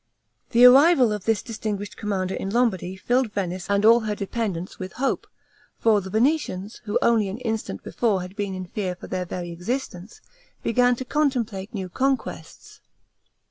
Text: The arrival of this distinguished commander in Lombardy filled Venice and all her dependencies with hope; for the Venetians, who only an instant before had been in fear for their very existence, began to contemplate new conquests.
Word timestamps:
The 0.49 0.65
arrival 0.65 1.11
of 1.13 1.25
this 1.25 1.43
distinguished 1.43 1.95
commander 1.95 2.33
in 2.33 2.49
Lombardy 2.49 2.95
filled 2.95 3.31
Venice 3.33 3.69
and 3.69 3.85
all 3.85 3.99
her 3.99 4.15
dependencies 4.15 4.79
with 4.79 4.93
hope; 4.93 5.27
for 5.77 6.01
the 6.01 6.09
Venetians, 6.09 6.81
who 6.85 6.97
only 7.03 7.29
an 7.29 7.37
instant 7.37 7.83
before 7.83 8.23
had 8.23 8.35
been 8.35 8.55
in 8.55 8.65
fear 8.65 8.95
for 8.95 9.05
their 9.05 9.25
very 9.25 9.51
existence, 9.51 10.19
began 10.63 10.95
to 10.95 11.05
contemplate 11.05 11.71
new 11.75 11.87
conquests. 11.87 12.81